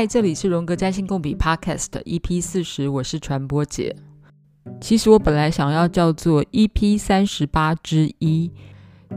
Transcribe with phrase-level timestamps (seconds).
[0.00, 3.94] 嗨，这里是荣格占星共笔 Podcast EP 四十，我是传播姐。
[4.80, 8.50] 其实我本来想要叫做 EP 三十八之一，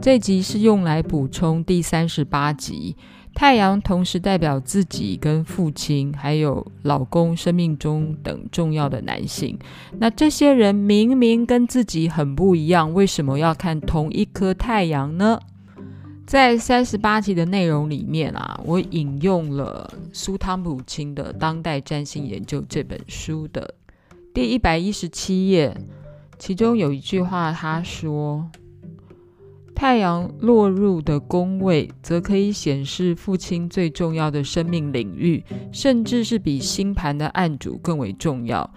[0.02, 2.94] 这集是用来补充第三十八集。
[3.34, 9.58] 太阳同时代表自己跟父亲，还有老公生命中等重要的男性。
[9.98, 15.40] 那这些人明明跟自己很不一样，为什么要看同一颗太阳呢？
[16.26, 23.74] 在三十八集的内容里面啊，我引用了苏汤普钦的《当代占星研究》这本书的
[24.32, 25.76] 第一百一十七页，
[26.38, 28.50] 其中有一句话，他说
[29.76, 38.68] ：“太阳落入的宫位，则可以显示父亲最重要的生命领域，甚至是比星盘的暗主更为重要，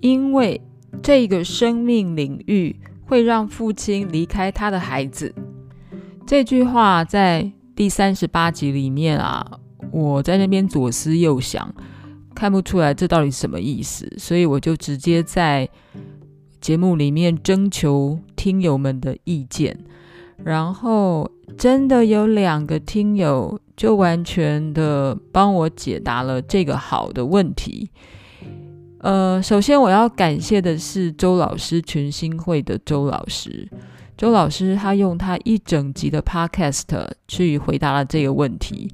[0.00, 0.60] 因为
[1.02, 2.76] 这个生命领域
[3.06, 5.34] 会让父亲离开他的孩子。”
[6.28, 9.58] 这句话在第三十八集里面啊，
[9.90, 11.74] 我在那边左思右想，
[12.34, 15.66] 看不出来这到底什么意思，所以我就直接在
[16.60, 19.74] 节目里面征求听友们的意见，
[20.44, 27.88] 然后真的有两个听友就完全的帮我解答了这个好的问题。
[28.98, 33.66] 呃，首先我要感谢的是周老师群星会的周老师。
[34.18, 36.82] 周老师他用他一整集的 podcast
[37.28, 38.92] 去回答了这个问题，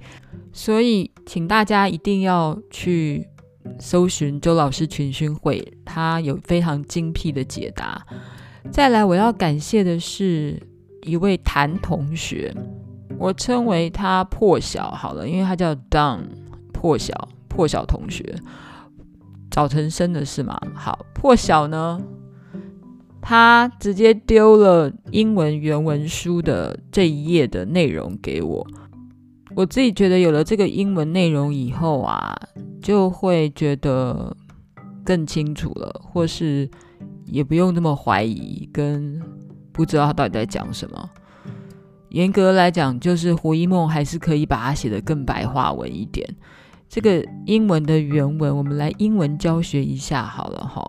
[0.52, 3.26] 所以请大家一定要去
[3.80, 8.06] 搜寻周老师群星会，他有非常精辟的解答。
[8.70, 10.62] 再来，我要感谢的是
[11.04, 12.54] 一位谭同学，
[13.18, 16.18] 我称为他破晓好了，因为他叫 Don
[16.70, 18.36] 破晓破晓同学，
[19.50, 20.60] 早晨生的是吗？
[20.74, 21.98] 好，破晓呢？
[23.26, 28.66] 他直接丢了英文原文书的这一页的内容给我，
[29.56, 32.38] 我自己觉得有了这个英文内容以后啊，
[32.82, 34.36] 就会觉得
[35.02, 36.68] 更清楚了，或是
[37.24, 39.18] 也不用那么怀疑跟
[39.72, 41.10] 不知道他到底在讲什么。
[42.10, 46.28] 严格来讲，就是胡一梦还是可以把它写得更白话文一点。
[46.90, 50.86] 这个英文的原文，我们来英文教学一下好了哈。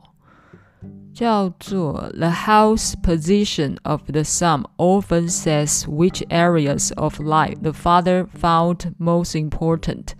[1.15, 8.27] 叫做 The house position of the sun often says which areas of life the father
[8.27, 10.15] found most important.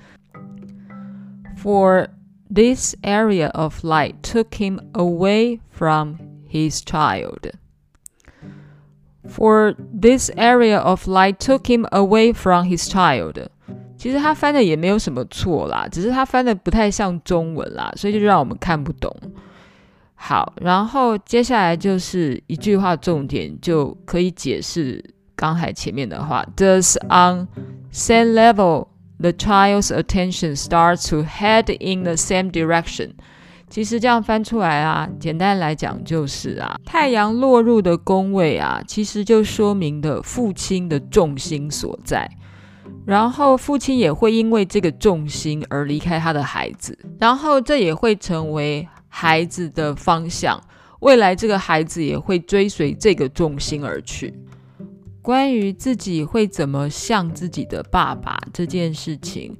[1.57, 2.09] For
[2.53, 6.19] this area of life took him away from
[6.49, 7.53] his child.
[9.29, 13.49] For this area of life took him away from his child.
[13.97, 19.15] 其实他翻的也没有什么错啦，只是他翻的不太像中文啦，所以就让我们看不懂。
[20.18, 25.04] 好，然后接下来就是一句话重点，就可以解释
[25.36, 26.44] 刚才前面的话。
[26.56, 27.48] Does on
[27.92, 28.88] same level
[29.20, 33.12] the child's attention starts to head in the same direction？
[33.70, 42.28] 其实这样翻出来啊，简单来讲就是啊，太阳落入的宫位啊，其实就说明了父亲的重心所在，
[43.06, 48.88] 然后父亲也会因为这个重心而离开他的孩子，然后这也会成为。
[49.18, 50.62] 孩子的方向，
[51.00, 54.34] 未来这个孩子也会追随这个重心而去。
[55.22, 59.56] 关于自己会怎么像自己的爸爸这件事情，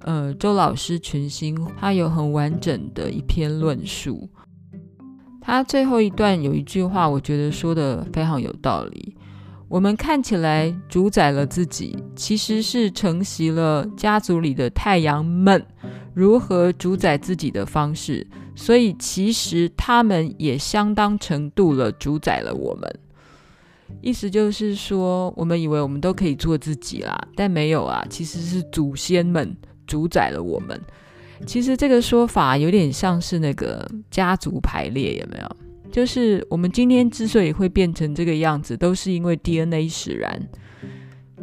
[0.00, 4.28] 呃，周老师群星他有很完整的一篇论述。
[5.40, 9.16] 他最后一段有一句话，我觉得说得非常有道理。
[9.68, 15.66] 我们看起来主宰了自己，其实是承袭了家族里的太阳们
[16.18, 18.26] 如何主宰自己的方式。
[18.56, 22.98] 所以，其实他们也相当程度了主宰了我们。
[24.02, 29.56] 意思就是说，我们以为我们都可以做自己啦，但没有啊，其实是祖先们
[29.86, 30.80] 主宰了我们。
[31.46, 35.56] 其实这个说法有点像是那个家族排列，有没有？
[35.92, 40.48] 就是我们今天之所以会变成这个样子，都是因为 DNA 使然。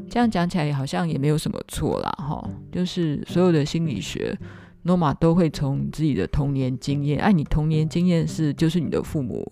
[0.10, 2.50] 这样讲起来好像也没有什么错啦，哈。
[2.74, 4.38] 就是所有的心理学。
[4.88, 9.52] 诺玛都会从自己的童年经验，哎、啊，你童年经验是就是你的父母，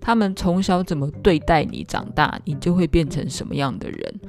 [0.00, 4.20] 他们从小怎么对待你，长大你就会变成什么样的人。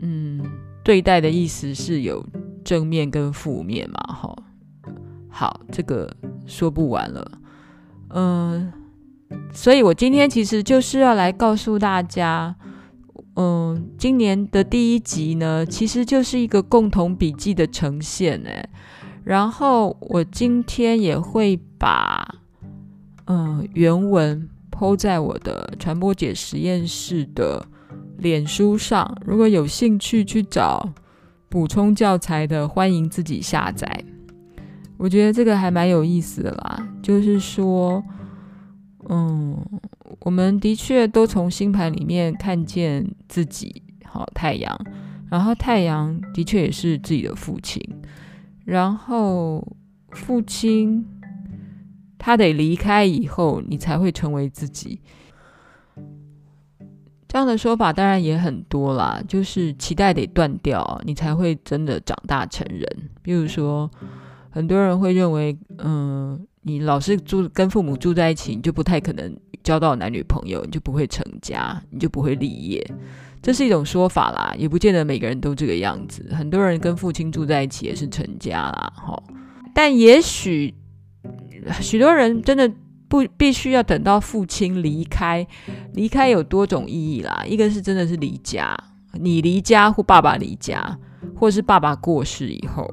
[0.00, 0.44] 嗯，
[0.82, 2.26] 对待的意思是有
[2.64, 4.36] 正面跟负面嘛，哈。
[5.28, 6.12] 好，这个
[6.44, 7.38] 说不完了。
[8.10, 8.72] 嗯，
[9.52, 12.56] 所以我今天其实就是要来告诉大家，
[13.36, 18.68] 嗯，今年的第一集呢，其实就是一个共同笔记的呈现，哎。
[19.26, 22.24] 然后我今天也会把
[23.24, 27.66] 嗯、原文 po 在我的传播解实验室的
[28.18, 30.88] 脸书上，如果有兴趣去找
[31.48, 34.04] 补充教材的，欢迎自己下载。
[34.96, 38.00] 我觉得这个还蛮有意思的啦，就是说，
[39.08, 39.58] 嗯，
[40.20, 44.78] 我们的确都从星盘里面看见自己，好，太阳，
[45.28, 47.82] 然后太阳的确也是自己的父亲，
[48.66, 49.66] 然后
[50.10, 51.06] 父亲
[52.18, 55.00] 他得离开以后，你才会成为自己。
[57.26, 62.86] 这样的说法当然也很多啦，就是脐带得断掉，你才会真的长大成人。
[63.22, 63.90] 比如说。
[64.48, 72.90] 很多人会认为，嗯，你老是住跟父母住在一起，你就不太可能交到男女朋友，你就不会成家，你就不会立业，
[73.42, 76.28] 这是一种说法啦，也不见得每个人都这个样子。
[76.34, 79.16] 很多人跟父亲住在一起也是成家啦，齁。
[79.74, 80.74] 但也许
[81.80, 82.70] 许多人真的
[83.08, 85.46] 不必须要等到父亲离开，
[85.92, 88.76] 离开有多种意义啦，一个是真的是离家，
[89.12, 90.98] 你离家或爸爸离家，
[91.36, 92.90] 或是爸爸过世以后。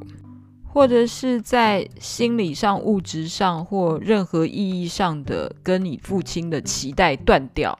[0.65, 7.77] 或者是在心理上、物质上或任何意义上的跟你父亲的脐带断掉，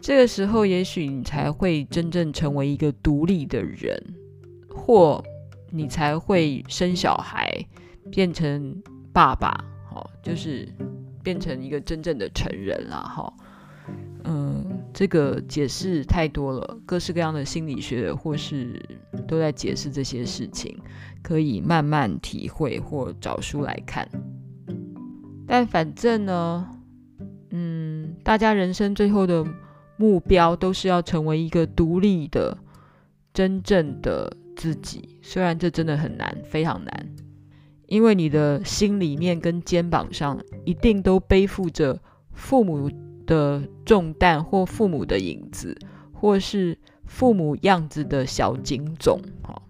[0.00, 4.00] 这个时候也许你才会真正成为一个独立的人，
[4.68, 5.22] 或
[5.70, 7.50] 你才会生小孩，
[8.10, 8.82] 变成
[9.12, 10.68] 爸爸，好，就是
[11.24, 13.32] 变成一个真正的成人了，哈。
[14.28, 18.80] 嗯，这个解释太多了，各式各样的心理学或是
[19.26, 20.76] 都在解释这些事情，
[21.22, 24.08] 可以慢慢体会或找书来看。
[25.46, 26.68] 但反正呢，
[27.50, 29.46] 嗯，大家人生最后的
[29.96, 32.56] 目标都是要成为一个独立的、
[33.32, 35.18] 真正的自己。
[35.22, 37.08] 虽然这真的很难，非常难，
[37.86, 41.98] 因为你的心里面跟肩膀上一定都背负着
[42.32, 42.90] 父母
[43.26, 45.76] 的重担，或父母的影子，
[46.12, 49.62] 或是父母样子的小警种，哈，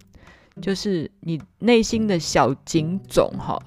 [0.61, 3.59] 就是你内心的小警种，哈，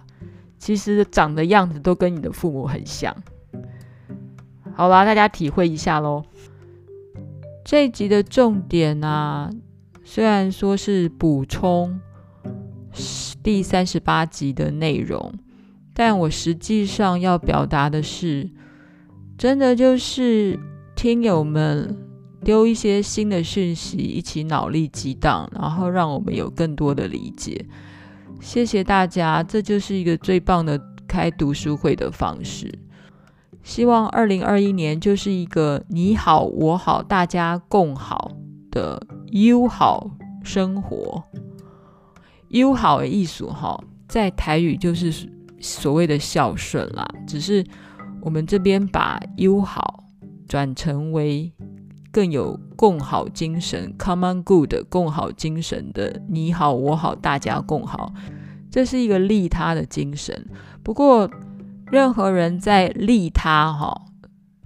[0.57, 3.15] 其实长的样子都跟你的父母很像。
[4.75, 6.23] 好啦，大家体会一下喽。
[7.63, 9.49] 这一集的重点啊，
[10.03, 11.99] 虽然说是补充
[13.43, 15.33] 第三十八集的内容，
[15.93, 18.49] 但我实际上要表达的是。
[19.37, 20.59] 真的就是
[20.97, 21.95] 听友们
[22.43, 27.65] 丢一些新的讯息，一起脑力激荡，然后让我们有更多的理解。
[28.41, 30.77] 谢谢大家，这就是一个最棒的
[31.07, 32.69] 开读书会的方式。
[33.69, 38.31] 希望二零二一年就是一个你好我好大家共好
[38.71, 38.99] 的
[39.29, 40.09] 友好
[40.43, 41.23] 生活。
[42.47, 45.13] 友好的意思哈，在台语就是
[45.59, 47.63] 所谓的孝顺啦，只是。
[48.21, 50.03] 我们这边把友好
[50.45, 51.53] 转成为
[52.11, 58.11] 更有共好精神 （common good） 共好精神的你好我好大家共好，
[58.69, 60.49] 这是一个利他的精神。
[60.83, 61.29] 不过，
[61.91, 64.01] 任何人在利他哈，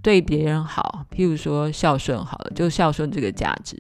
[0.02, 3.78] 对别人好，譬如说孝顺好了，就孝顺这个价值，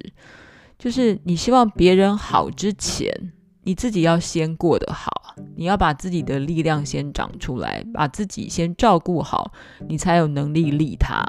[0.77, 3.31] 就是你希望别人好之前。
[3.65, 9.53] 你自己要先过得好，你要把自己的力量先长出来，把自己先照顾好，
[9.87, 11.23] 你才有能力利他。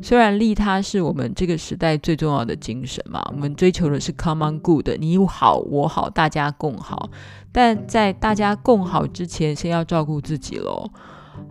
[0.00, 7.10] 虽然利他是我们这个时代最重要的精神嘛，我们追求的是 common good，你好我好大家共好，
[7.52, 10.90] 但在大家共好之前，先要照顾自己喽。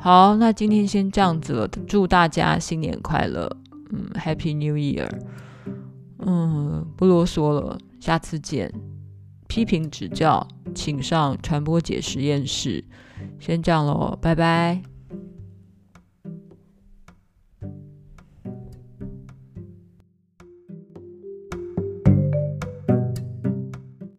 [0.03, 3.49] 好，那今天先这样子了，祝大家新年快乐，
[3.89, 5.09] 嗯，Happy New Year，
[6.19, 8.69] 嗯，不啰嗦了，下次见。
[9.47, 10.45] 批评指教，
[10.75, 12.83] 请上传播姐实验室。
[13.39, 14.92] 先这样喽，拜拜。